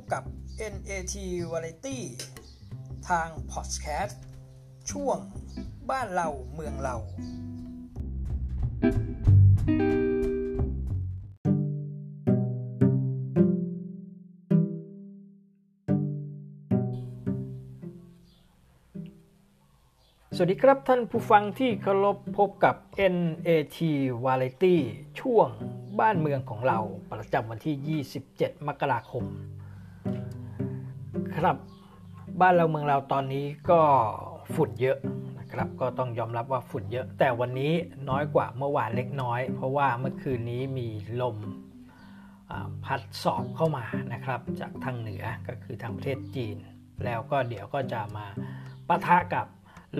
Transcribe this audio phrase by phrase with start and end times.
[0.00, 0.22] บกับ
[0.72, 1.14] NAT
[1.50, 1.98] Variety
[3.08, 4.16] ทาง Podcast
[4.90, 5.18] ช่วง
[5.90, 6.96] บ้านเราเมืองเรา
[20.40, 22.74] สวัสดีครับท่านผู้ฟังที่เคารพพบกับ
[23.14, 23.78] NAT
[24.24, 24.76] Variety
[25.20, 25.48] ช่วง
[26.00, 26.78] บ้านเมืองของเรา
[27.12, 29.24] ประจำวันที่ 27 มกราคม
[31.38, 31.56] ครับ
[32.40, 33.80] บ้านเราเมืองเราตอนนี้ก็
[34.54, 34.98] ฝุ่นเยอะ
[35.38, 37.72] นะครับ ก็ต้องยอมรับว่าฝุ่นเยอะ แต่วันนี้
[38.10, 40.88] น้อยกว่าเมื่อวานเล็กน้อย เพราะว่าเมื่อคืนนี้มี
[41.22, 41.36] ลม
[42.84, 46.56] พัดสอบเข้ามานะครับ จากทางเหนือก็คือทางประเทศจีน
[47.04, 48.26] แล้วก็เดี๋ยวก็จะมา
[48.88, 49.46] ปะทะกับ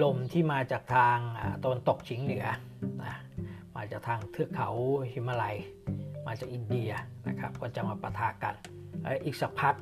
[0.03, 1.19] ลมที่มาจากทาง
[1.63, 2.47] ตะวันตกเฉียงเหนือ
[3.05, 3.17] นะ
[3.77, 4.71] มาจากทางเทือกเขา
[5.11, 5.57] หิมาลัย
[6.27, 6.91] มาจากอินเดีย
[7.29, 8.55] นะครับ ก็จะมาปะทะกัน
[9.25, 9.77] อีกสักพัก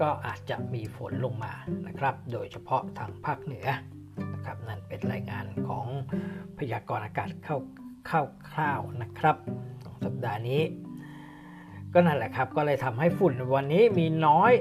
[0.00, 1.52] ก็อาจจะมีฝนลงมา
[1.86, 3.68] นะครับ โดยเฉพาะทางภาคเหนือ
[4.34, 5.86] นะครับนั่นเป็นรายงานของ
[6.58, 7.58] พยากรณ์อากาศเข้า
[8.08, 9.36] เข้าคร่าวนะครับ
[10.04, 10.62] สัปดาห์นี้
[11.92, 14.52] ก็นั่นแหละครับก็เลยทำให้ฝุ่นวันนี้มีน้อย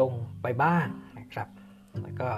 [0.00, 0.86] ลงไปบ้าง
[1.18, 1.48] นะครับ
[2.02, 2.30] แล้วก็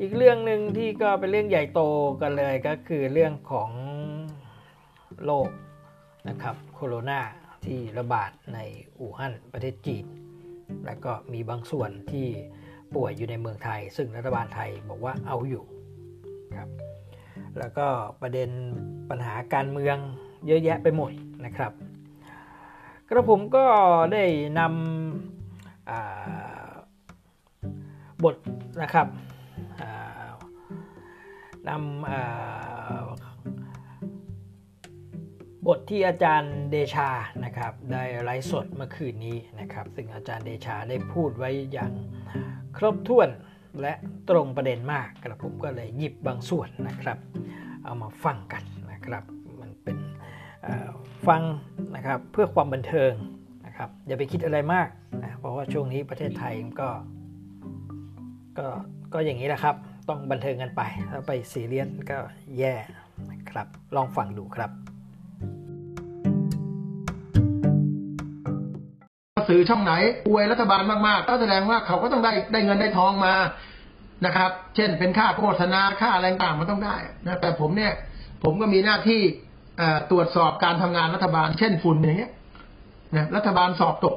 [0.00, 1.80] อีกเรื่องหนึ่งที่ก็เป็นเรื่องใหญ่โต
[2.20, 3.70] กันเลยก็คือเรื่องของ
[5.24, 5.48] โรค
[6.28, 7.20] นะครับโคโรนา
[7.64, 8.58] ที่ระบาดใน
[8.98, 10.04] อู่ฮั่นประเทศจีน
[10.86, 12.26] แล้วก็มีบางส่วนที่
[12.94, 15.64] ป่วยอยู่ในเมืองไทย ซึ่งรัฐบาลไทยบอกว่าเอาอยู่
[16.56, 16.68] ครับ
[17.58, 17.86] แล้วก็
[18.20, 18.50] ประเด็น
[19.10, 19.96] ปัญหาการเมือง
[20.46, 21.10] เยอะแยะไปหมด
[21.44, 21.72] นะครับ
[23.08, 23.64] กระผมก็
[24.12, 24.24] ได้
[24.58, 24.72] นำ
[28.24, 28.36] บท
[28.82, 29.06] นะครับ
[31.68, 32.04] นำ
[35.68, 37.10] บทที่อาจารย์เดชา
[37.44, 41.92] นะครับได้ไลฟ์สดเมื่อคืนนี้นะครับ ซึ่งอาจารย์เดชาได้พูดไว้อย่าง
[42.76, 43.28] ครบถ้วน
[43.80, 43.92] และ
[44.30, 47.18] ตรงประเด็นมากกระผมก็เลยหยิบบางส่วนนะครับ
[47.84, 49.24] เอามาฟังกันนะครับ
[49.60, 49.98] มันเป็น
[51.26, 51.42] ฟัง
[51.96, 53.12] นะครับเพื่อความบันเทิง
[53.66, 54.88] นะครับ อย่าไปคิดอะไรมาก
[55.22, 56.88] นะเพราะว่าช่วงนี้ประเทศไทยก็
[58.58, 58.66] ก็
[59.12, 59.76] ก็อย่างนี้แหละครับ
[60.08, 62.18] ต้องบันเทิงกันไปถ้าไปซีเรียสก็
[62.58, 62.74] แย่
[63.30, 63.66] นะครับ
[63.96, 64.70] ลองฟังดูครับ
[69.48, 69.92] สื่อช่องไหน
[70.28, 73.34] อวยรัฐบาลมากๆ ก็แสดงว่าเขาก็ต้องได้ได้เงินได้ทองมา
[74.26, 77.92] นะครับ เช่นเป็นค่าโฆษณาค่าอะไรต่างมันต้องได้นะแต่ผมเนี่ย
[78.44, 79.20] ผมก็มีหน้าที่
[80.10, 82.32] ตรวจสอบการทำงานรัฐบาล เช่นฝุ่นอย่างเงี้ย
[83.16, 84.16] นะรัฐบาลสอบตก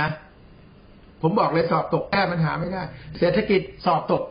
[0.00, 0.08] นะ
[1.22, 2.82] ผมบอกเลยสอบตกแก้ปัญหาไม่ได้
[3.18, 4.22] เศรษฐกิจสอบตก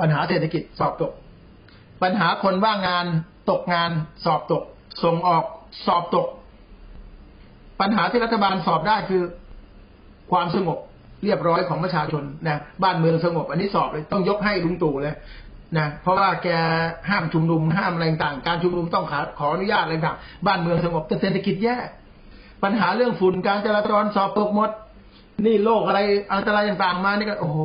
[0.00, 1.12] ปัญหาเศรษฐกิจสอบตก
[2.02, 3.06] ปัญหาคนว่างงาน
[3.50, 3.90] ตกงาน
[4.24, 4.62] สอบตก
[5.04, 5.44] ส่งออก
[5.86, 6.26] สอบตก
[7.80, 9.22] ปัญหาที่รัฐบาลสอบได้คือ
[10.30, 10.78] ความสงบ
[11.24, 15.14] เรียบร้อยของประชาชนนะบ้านเมืองสงบ อันนี้สอบเลยต้องยกให้ลุงตู่เลย
[15.78, 16.48] นะเพราะว่าแก
[17.10, 21.76] ห้ามชุมนุมห้ามอะไรต่างการชุมนุมต้องขอขออนุญาตอะไรต่างบ้านเมืองสงบแต่เศรษฐกิจแย่
[22.64, 24.70] ปัญหาเรื่องฝุ่นการจราจรสอบตกหมด
[25.46, 26.00] นี่โรคอะไร
[26.32, 27.60] อันตรายต่างๆมานี่ก็โอ้โห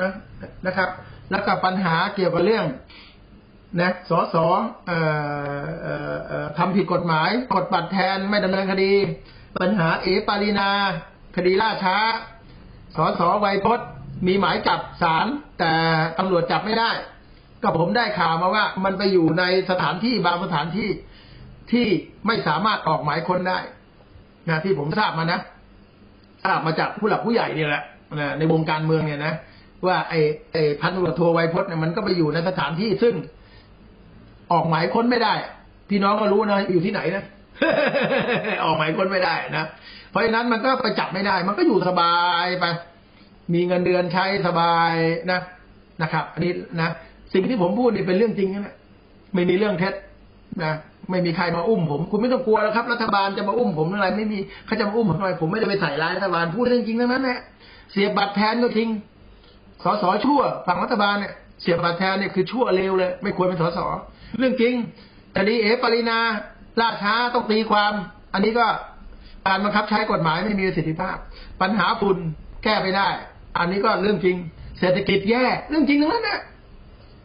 [0.00, 0.12] นะ
[0.66, 0.88] นะครับ
[1.30, 2.66] แล้วก็ปัญหาเกี่ยวกับเรื่อง
[3.80, 4.46] นะสอสอ
[6.58, 8.92] ทำผิดกฎหมายกดบัตรแทนไม่ดำเนินคดี
[9.60, 10.68] ปัญหาเอปารีนา
[11.36, 11.96] คดีล่าช้า
[12.96, 13.88] สอสอไวพจน์
[14.26, 15.26] มีหมายจับศาล
[15.58, 15.72] แต่
[16.18, 16.90] ตำรวจจับไม่ได้
[17.62, 20.88] ก็ผมได้ข่าวมาว่า มันไปอยู่ในสถานที่บางสถานที่
[21.72, 21.86] ที่
[22.26, 23.58] ไม่สามารถออกหมายค้นได้
[24.48, 25.40] นะที่ผมทราบมานะ
[26.44, 27.82] ทราบมาจากผู้หลักผู้ใหญ่เนี่ยแหละ
[28.38, 29.34] ในวงการเมืองเนี่ยนะ
[29.86, 30.20] ว่าไอ้
[30.52, 33.14] ไอ้พันตำรวจโทไวพจน์เนี่ยมันก็ไปอยู่ในสถานที่ซึ่ง
[34.52, 35.34] ออกหมายค้นไม่ได้
[35.90, 37.24] พี่น้องก็รู้นะอยู่ที่ไหนนะ
[38.64, 39.64] ออกหมายค้นไม่ได้นะ
[40.10, 42.64] เพราะฉะนั้นมันก็ไปจับไม่ได้ มันก็อยู่สบายไป
[43.54, 44.92] มีเงินเดือนใช้สบาย
[45.30, 45.40] นะ
[46.02, 46.90] นะครับ อันนี้นะ
[47.32, 48.74] สิ่งที่ผมพูดนี่เป็นเรื่องจริงนะ
[49.34, 49.94] ไม่มีเรื่องเท็จ
[50.62, 50.72] นะ
[51.10, 57.38] ไม่มีใครมาอุ้มผม คุณไม่ต้องกลัวแล้วครับ รัฐบาลจะมาอุ้มผมอะไร ไม่มีเขาจะมาอุ้มผมทำไมผมไม่ได้ไปใส่ร้ายรัฐบาลพูดเรื่องจริงทั้งนั้นแหละ
[57.92, 58.90] เสียบบัตรแทนก็ทิ้ง
[59.84, 63.78] สสชั่วฝั่งรัฐบาลเนี่ยเสียบบัตรแทนเนี่ยคือชั่วเลวเลย ไม่ควรเป็นสส
[64.38, 64.74] เรื่องจริง
[65.32, 66.18] แต่ดีเอปรินา
[66.80, 67.92] ล่าช้าต้องตีความ
[68.34, 68.66] อันนี้ก็
[69.46, 71.16] การบังคับใช้กฎหมายไม่มีประสิทธิภาพ
[71.62, 72.18] ปัญหาฝุ่น
[72.64, 73.08] แก้ไม่ได้
[73.58, 74.36] อันนี้ก็เรื่องจริง
[74.80, 76.40] เศรษฐกิจแย่ เรื่องจริงทั้งนั้นนี่ย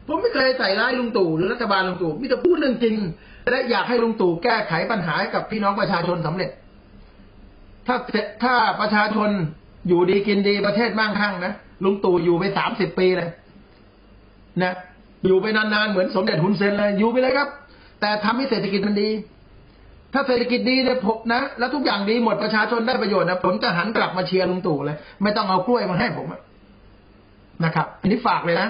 [0.07, 2.95] ผมไม่เคยใส่ร้ายลุงตู่หรือรัฐบาลลุงตู่มิแต่พูดเรื่องจริง
[3.49, 6.49] และอยากให้ลุงตู่แก้ไขปัญหาให้กับพี่น้องประชาชนสำเร็จ
[7.87, 7.95] ถ้า
[8.43, 9.29] ถ้าประชาชน
[9.87, 11.53] อยู่ดีกินดีประเทศมั่งคั่งนะ
[11.83, 13.29] ลุงตู่อยู่ไปสามสิบปีเลย
[14.63, 14.73] นะ
[15.25, 17.49] อยู่ไปนานๆเหมือนสมเด็จฮุนเซนเลยอยู่ไปเลยครับ
[18.01, 19.09] แต่ทำให้เศรษฐกิจมันดี
[20.13, 26.27] ถ้าเศรษฐกิจดีเนี่ยผมนะ แล้วทุกอย่างดีหมดประชาชนได้ประโยชน์นะผมจะหันกลับมาเชียร์ลุงตู่เลย ไม่ต้องเอากล้วยมาให้ผม
[27.65, 28.69] นะครับอันนี้ฝากเลยนะ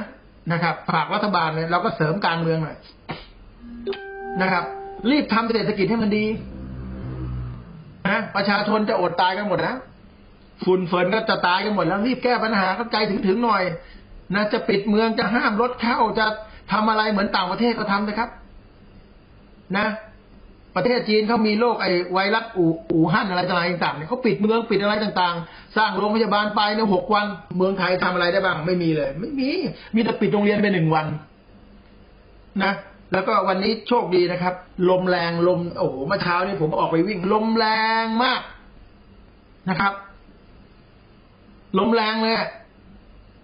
[0.52, 2.78] นะครับ ฝากรัฐบาลเลยเราก็เสริมการเมืองหน่อย
[4.42, 4.64] นะครับ
[5.12, 6.26] รีบทำเศรษฐกิจให้มันดี
[8.10, 9.76] นะประชาชนจะอดตายกันหมดนะ
[10.64, 13.64] ฝุ่นเฟินก็จะตายกันหมดแล้วรีบแก้ปัญหาเข้าใจถึงถึงหน่อย
[14.36, 16.26] นะจะปิดเมืองจะห้ามรถเข้าจะ
[16.72, 18.30] ทำอะไรเหมือนต่างประเทศก็ทำนะครับ
[19.78, 19.88] นะ
[20.76, 27.26] ประเทศจีนเขามีโรคไอไวรัสอู่อู่ฮั่นอะไรต่างๆเนี่ยเขาปิดเมืองปิดอะไรต่างๆ สร้างโรงพยาบาลไปในหกวัน
[27.58, 29.50] เมืองไทยทำอะไรได้บ้างไม่มีเลย ไม่มี
[29.96, 31.06] มีแต่ปิดโรงเรียนไปหนึ่งวัน
[32.64, 32.74] นะ
[33.14, 34.54] แล้วก็วันนี้โชคดีนะครับ
[34.90, 37.66] ลมแรงลมโอ้โหเมื่อเช้านี้ผมออกไปวิ่ง ลมแร
[38.04, 38.42] งมาก
[39.70, 39.94] นะครับ
[41.78, 42.36] ลมแรงเลย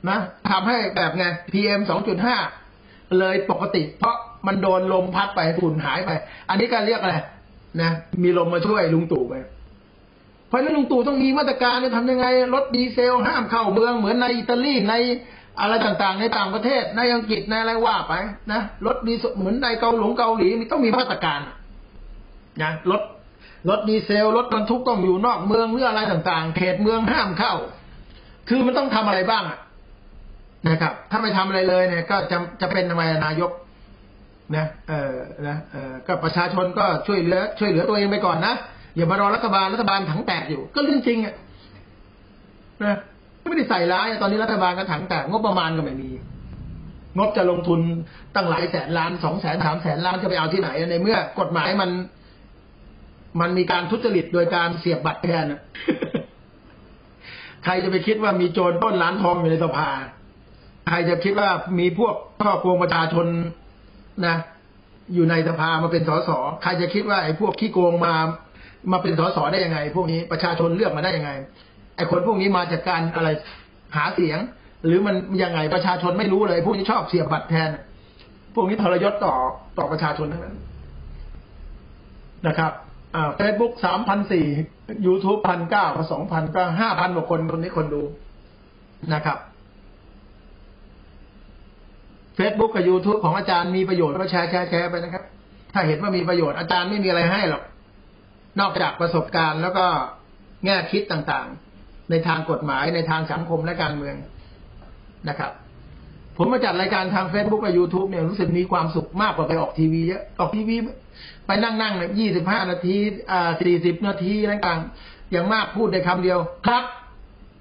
[0.10, 0.20] นะ
[0.52, 2.36] ทำให้แบบไง PM สองจุดห้า
[3.20, 4.16] เลยปกติเพราะ
[4.48, 6.12] มันโดนลมพัดไปฝุ่นหายไป
[6.50, 7.16] อันนี้ก็เรียกอะไร
[7.82, 7.92] นะ
[8.24, 9.34] มีลมมาช่วยลุงตู่ไป
[10.48, 14.96] เพราะนั้นลุงตู่ต้องมีมาตรการจะทำยังไงรถดีเซล ห้ามเข้าเมืองเหมือนในอิตาลีใน
[15.62, 18.14] อะไรต่างๆ ในต่างประเทศ ในอังกฤษในอะไรว่าไป
[18.52, 21.40] นะรถดีเหมือนในเกาหลงเกาหลีมีต้องมีมาตรการ
[22.64, 23.02] นะรถ
[23.70, 27.54] รถดีเซลรถบรรทุกต้องอยู่นอกเมืองหรืออะไรต่างๆ เขตเมืองห้ามเข้า
[28.48, 29.44] คือมันต้องทำอะไรบ้าง
[30.70, 33.52] นะครับ ถ้าไม่ทำอะไรเลยเนี่ย ก็จะจะเป็นทำไมนายก
[34.56, 35.16] นะเออ
[35.48, 38.54] นะเออก็ประชาชนก็ช่วยเหลือช่วยเหลือตัวเองไปก่อนนะ
[38.96, 41.36] อย่ามารอรัฐบาลรัฐบาลถังแตกอยู่ ก็เรื่องจริงอะ
[42.84, 42.98] นะ
[43.50, 46.10] ไม่ได้ใส่ร้ายตอนนี้รัฐบาลก็ถังแตกงบประมาณก็ไม่มี
[47.18, 47.80] งบจะลงทุน
[48.36, 51.90] ตั้งหลายแสนล้านสองแสนสามแสนล้านจะไปเอาที่ไหนในเมื่อกฎหมายมัน
[53.42, 55.46] มันมีการทุจริตโดยการเสียบบัตรแทน
[57.64, 59.90] ใครจะไปคิดว่ามีโจรต้นล้านทองอยู่ในสภา
[60.90, 61.50] ใครจะคิดว่า
[61.80, 63.28] มีพวกพ่อโกงประชาชน
[64.26, 64.36] นะ
[65.14, 66.30] อยู่ในสภามาเป็นสส
[66.62, 68.14] ใครจะคิดว่าไอ้พวกขี้โกงมา
[68.92, 71.32] มาเป็นสสได้ยังไง พวกนี้ประชาชนเลือกมาได้ยังไง
[71.96, 73.30] ไอ้คนพวกนี้มาจากการอะไร
[73.96, 74.40] หาเสียง
[74.86, 77.70] หรือมันยังไงประชาชนไม่รู้เลยพวกนี้ชอบเสียบบัตรแทน
[78.56, 79.36] พวกนี้ทรยศต่อ
[79.78, 80.58] ต่อประชาชนทั้งนั้น
[82.48, 82.72] นะครับ
[83.38, 84.46] เฟซบุ๊กสามพันสี่
[85.06, 88.02] ยูทูบพันเก้าสองพันก็ห้าพันกว่าคนคนนี้คนดู
[89.14, 89.38] นะครับ
[92.38, 95.24] เฟซบุ๊กกับยูทูบของอาจารย์มีประโยชน์ก็แชร์แชร์แชร์ไปนะครับ
[95.74, 97.64] ถ้าเห็นว่ามีประโยชน์อาจารย์ไม่มีอะไรให้หรอก
[98.60, 99.86] นอกจากประสบการณ์แล้วก็
[100.66, 104.16] แง่คิดต่างๆ ในทางกฎหมายในทางสังคมและการเมือง
[105.30, 105.52] นะครับ
[106.38, 110.76] ผมมาจัดรายการทางเฟซบุ๊กกับยูทูบเนี่ยรู้สึกมีความสุขมากกว่าไปออกทีวีเยอะออกทีวี
[111.46, 112.96] ไปนั่งนั่งเนี่ยยี่สิบห้านาที
[113.32, 114.80] อ่าสี่สิบนาทีต่าง
[115.32, 116.84] อย่างมากพูดในคำเดียวครับ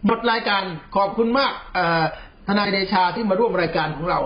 [0.06, 0.62] หมดรายการ
[0.96, 2.04] ขอบคุณมากเอ่อ
[2.46, 4.18] ทนายเดชาที่มาร่วมรายการของเรา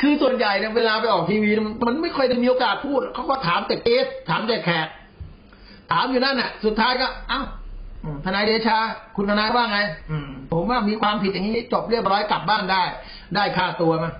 [0.00, 1.50] คือส่วนใหญ่เนี่ยเวลาไปออกทีวี
[1.86, 4.88] มันไม่ค่อยได้มีโอกาสพูด เขาก็ถามแต่เกส ถามแต่แขก
[5.92, 7.40] ถามอยู่นั่นน่ะ สุดท้ายก็ เอ้า
[8.24, 8.78] ทนายเดชา
[9.16, 9.80] คุณทนายว่าไง
[10.52, 12.82] ผมว่ามีความผิดอย่างนี้จบเรียบร้อยกลับบ้านได้
[13.34, 14.10] ได้ค่าตัวมา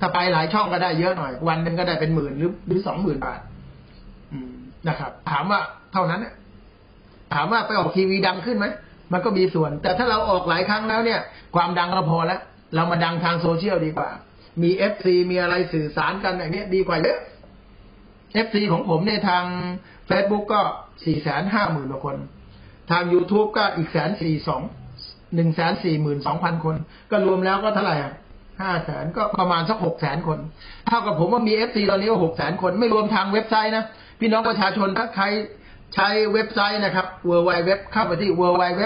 [0.00, 3.40] ถ้าไปหลายช่องก็ได้เยอะหน่อย วันหนึ่งก็ได้เป็นหมื่นหรือหรือสองหมื่นบาท
[4.88, 5.60] นะครับ ถามว่า
[5.92, 6.26] เท่านั้น
[7.34, 8.66] ถามว่าไปออกทีวีดังขึ้นไหม
[9.12, 11.20] มันก็มีส่วน แต่ถ้าเราออกหลายครั้งแล้วเนี่ย
[11.54, 12.40] ความดังก็พอแล้ว
[12.74, 14.10] เรามาดังทางโซเชียลดีกว่า
[14.62, 17.18] มี FC มีอะไรสื่อสารกันอย่างนี้ดีกว่าเยอะ
[18.34, 19.44] FC ของผมในทาง
[20.06, 20.60] เฟซบุ๊กก็
[21.04, 22.16] สี่แสนห้าหมื่นกว่าคน
[22.90, 24.62] ทาง youtube ก็อีกแสนสี่สอง
[25.34, 26.76] หนึ่งแสนสี่หมื่นสองพันคน
[27.10, 28.12] ก็รวมแล้วก็เท่าไหร่อะ
[28.62, 30.38] ห้าแสนก็ประมาณสักหกแสนคน
[30.88, 33.84] เท่ากับผมว่ามี FC ตอนนี้ก็หกแสนคน ไม่รวมทางเว็บไซต์นะ
[34.20, 35.24] พี่น้องประชาชนถ้าใคร
[35.94, 38.82] ใช้เว็บไซต์นะครับ w w w เข้าไปที่ w w w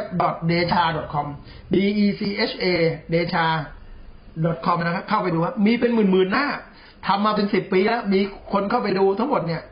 [0.50, 1.26] d e c h a c o m
[1.74, 2.20] d e c
[2.50, 2.72] h a
[3.12, 3.46] d e c h a
[4.66, 6.46] com นะครับ เข้าไปดูครับมีเป็นหมื่นๆหน้า
[7.06, 8.20] ทำมาเป็นสิบปีแล้ว มี
[8.52, 9.62] คนเข้าไปดูทั้งหมดเนี่ย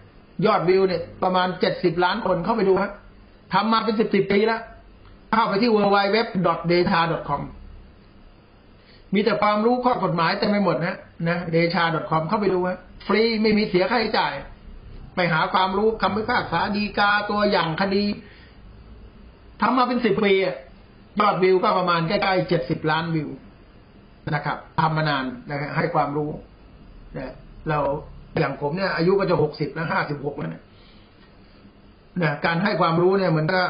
[0.47, 2.93] ยอดวิวเนี่ย ประมาณเจ็ดสิบล้านคนเข้าไปดูครับ
[3.55, 4.61] ทำมาเป็นสิบสิบปีแล้ว
[5.33, 6.19] เข้าไปที่ w w w
[6.71, 7.41] d e c h a com
[9.15, 10.97] มีแต่ความรู้ข้อกฎหมายเต็มไปหมดนะ
[11.29, 14.33] นะ d e c h a com เข้าไปดูครับฟรีไม่มีเสียค่าใช้จ่าย
[15.15, 18.05] ไปหาความรู้คำพิพากษาดีกาตัวอย่างคดี
[19.61, 20.35] ทำมาเป็นสิบปี
[21.21, 23.29] ยอดวิวก็ประมาณใกล้ๆเจ็ดสิบล้านวิว
[24.31, 26.31] นะครับทำมานานนะครับให้ความรู้
[27.19, 27.33] นะ
[27.69, 27.79] เรา
[28.39, 30.63] อย่างผมเนี่ย อายุก็จะหกสิบแล้วห้าสิบหกแล้วเนี่ย
[32.23, 33.63] นะการให้ความรู้เนี่ยเหมือนก็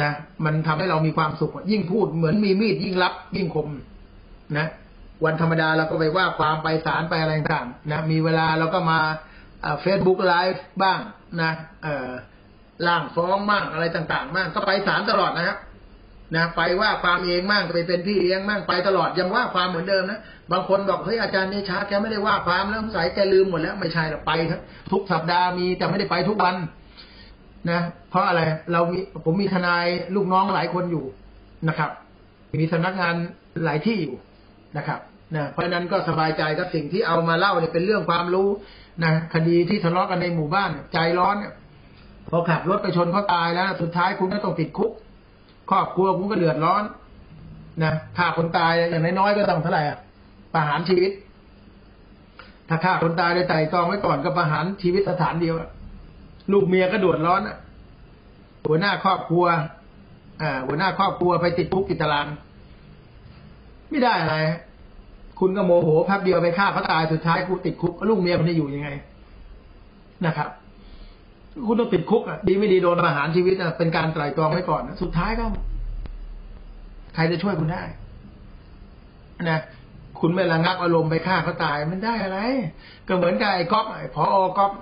[0.00, 0.12] นะ
[0.44, 3.68] มันทำให้เรามีความสุข ยิ่งพูดเหมือนมีมีดยิ่งรับ ยิ่งคม
[4.58, 4.66] นะ
[5.24, 8.98] วันธรรมดาเราก็ไปว่าความไปศาลไปอะไรต่างนะมีเวลาเราก็มา
[9.82, 10.98] เฟซบุ๊กไลฟ์บ้าง
[11.42, 11.52] นะ
[12.86, 15.58] ล่างฟ้องบ้างอะไรต่างๆบ้างก็ไปศาลตลอดนะครับ
[16.34, 20.20] นะไปว่าความเองมั่งไปเป็นพี่เลี้ยงมั่งไปตลอดยังว่าความเหมือนเดิมนะ
[20.52, 24.32] บางคนบอกเฮ้ยอาจารย์เนชาแกไม่ได้ว่าความแล้วสงสัยแกลืมหมดแล้วไม่ใช่หรอกไป
[24.92, 26.56] ทุกสัปดาห์มีแต่ไม่ได้ไปทุกวัน
[27.70, 28.40] นะเพราะอะไร
[28.72, 31.04] เรามีผมมีทนายลูกน้องหลายคนอยู่
[31.68, 31.90] นะครับ
[32.60, 33.14] มีสำนักงาน
[33.64, 34.14] หลายที่อยู่
[34.76, 35.00] นะครับ
[35.36, 38.48] นะเพราะนั้นก็สบายใจกับสิ่งที่เอามาเล่าเนี่ยเป็นเรื่องความรู้
[39.04, 41.52] นะคดีที่ทะเลาะกันในหมู่บ้านใจร้อนเนี่ย
[42.30, 44.92] พอขับรถไปชนเขาตายแล้ว สุดท้ายคุณก็ต้องติดคุก
[45.70, 46.82] ครอบครัวคุณก็เดือดร้อน
[47.82, 49.98] นะฆ่าคนตายอย่างน้อยๆก็ต้องเท่าไหร่อะ
[50.54, 51.12] ประหารชีวิต
[52.68, 55.54] ถ้าฆ่าคนตายโดยไต่ตรองไว้ก่อนก็ประหารชีวิตสถานเดียว
[56.52, 57.56] ลูกเมียก็เดือดร้อนอะ
[58.66, 59.44] หัวหน้าครอบครัว
[60.42, 62.26] อ่า หัวหน้าครอบครัวไปติดคุกติดตาราง
[63.90, 64.36] ไม่ได้อะไร
[65.40, 68.88] คุณก็โมโหพับเดียวไปฆ่าเขาตายสุดท้ายกูติดคุกลูกเมียมันจะอยู่ยังไง
[70.26, 70.48] นะครับ
[71.66, 75.44] คุณต้องติดคุกอะดีไม่ดีโดนประหารชีวิตอะเป็นการไตร่ตรองไว้ก่อนสุดท้ายก็
[77.14, 77.82] ใครจะช่วยคุณได้
[79.50, 79.60] นะ
[80.20, 82.38] คุณไม่ระงับอารมณ์ไปฆ่าเขาตายมันได้อะไร
[83.08, 84.24] ก็เหมือนกับไอ้ก๊อฟไอ้พอ
[84.58, 84.72] ก๊อฟ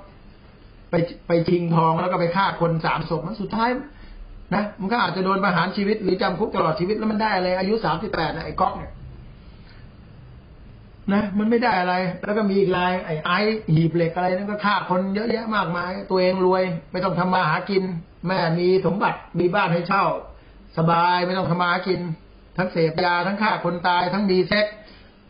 [0.90, 0.94] ไป
[1.26, 3.70] ไปชิงทองแล้วก็ไปฆ่าคนสามศพมันสุดท้าย
[4.54, 8.92] นะมันก็อาจจะโดนประหารชีวิตหรือจำคุกตลอดชีวิตแล้วมันได้อะไรอายุสามสิบแปดนะไอ้ก๊อกเนี่ย
[11.12, 11.94] นะมันไม่ได้อะไร
[12.24, 13.38] แล้วก็มีอีกรายไอ้ไอ้
[13.72, 17.82] หีบเหล็กอะไรนั่นก็ฆ่าคนเยอะแยะมากมาย ตัวเองรวย ไม่ต้องทำมาหากิน
[18.26, 20.04] แม่มีสมบัติมีบ้านให้เช่า
[20.78, 22.00] สบายไม่ต้องทำมาหากิน
[22.56, 24.66] ทั้งเสพยาทั้งฆ่าคนตายทั้งมีเซ็ก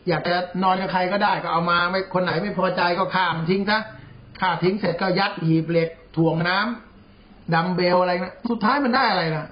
[0.07, 3.79] อยากจะนอนกับใครก็ได้ก็เอามาไม่คนไหนไม่พอใจก็ฆ่ามันทิ้งซะ
[4.39, 9.45] ฆ่าทิ้งเสร็จก็ยัดหีบเหล็กถ่วงน้ำดัมเบลอะไรนะสุดท้ายมันได้อะไรนะ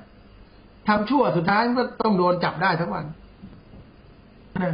[0.87, 3.05] ทำชั่วสุดท้ายก็ต้องโดนจับได้ทั้งวัน
[4.63, 4.73] นะ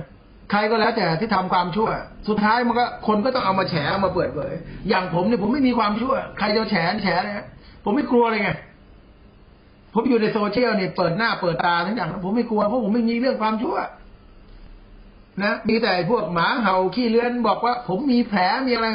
[0.51, 1.89] ใครก็แล้วแต่ที่ทำความชั่ว
[2.27, 4.53] สุดท้ายมันก็คนก็ต้องเอามาแฉเอามาเปิดเผย
[4.89, 7.35] อย่างผมเนี่ยผมไม่มีความชั่ว ใครจะแฉแฉเลย
[7.83, 8.51] ผมไม่กลัวเลยไง
[9.93, 13.77] ผมอยู่ในโซเชียลเนี่ยเปิดหน้าเปิดตาทั้งอย่างผมไม่กลัวเพราะผมไม่มีเรื่องความชั่ว
[15.43, 18.87] นะมีแต่พวกหมาเห่าขี้เลื้อนบอกว่า ผมมีแผลมีอะไร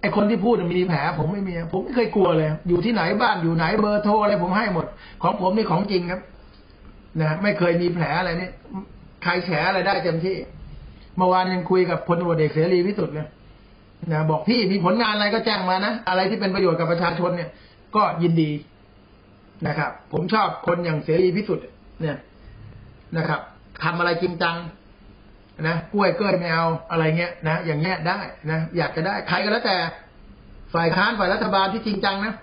[0.00, 4.86] ไอคนที่พูดมีแผลผมไม่มี ผมไม่เคยกลัวเลย อยู่ที่ไหนบ้านอยู่ไหนเบอร์โทรอะไรผมให้หมด
[5.22, 6.20] ของผมนี่ของจริงครับ
[7.20, 8.50] นะไม่เคยมีแผลอะไรนี่
[9.22, 10.36] ใครแฉอะไรได้เต็มที่
[11.16, 13.28] เมื่อวานยังคุยกับพลตำรวจเอกเสรีพิสุทธิ์เลย
[14.12, 17.50] นะบอกพี่มีผลงานอะไรก็แจ้งมานะอะไรที่เป็นประโยชน์กับประชาชนเนี่ย
[17.96, 18.50] ก็ยินดี
[19.66, 21.66] นะครับ ผมชอบคนอย่างเสรีพิสุทธิ์
[22.00, 22.16] เนี่ย
[23.16, 23.40] นะครับ
[23.82, 24.56] ทำอะไรจริงจัง
[25.68, 28.18] นะกล้วยเกล้ยไม่เอาอะไรเงี้ยนะอย่างเงี้ยได้
[28.50, 29.76] นะอยากจะได้ใครก็แล้วแต่
[30.74, 32.34] ฝ่ายค้านฝ่ายรัฐบาลที่จริงจังนะ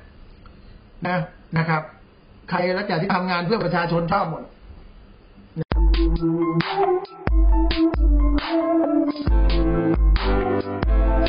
[1.08, 1.18] นะ
[1.58, 1.82] นะครับ
[2.50, 4.44] ใครแล้วแต่ที่ทำงานเพื่อประชาชนชอบหมด
[6.20, 6.64] Thank
[11.22, 11.27] you.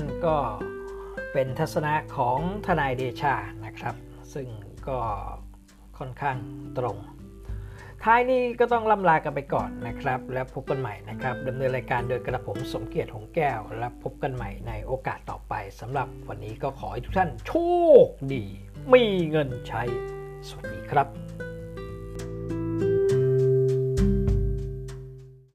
[0.00, 0.38] นั่นก็
[1.32, 3.94] เป็นทัศนะของทนายเดชานะครับ
[4.34, 4.48] ซึ่ง
[4.88, 4.98] ก็
[5.98, 6.36] ค่อนข้าง
[6.78, 6.96] ตรง
[8.04, 17.52] ท้ายนี้ก็ต้องล่ำลากันไปก่อนนะครับ แล้วพบกันใหม่นะครับดำเนินรายการโดยกระผมสมเกียรติหงแก้ว และพบกันใหม่ในโอกาสต่อไปสำหรับวันนี้ก็ขอให้ทุกท่านโช
[18.06, 18.44] คดี
[18.92, 19.82] มีเงินใช้
[20.48, 21.08] สวัสดีครับ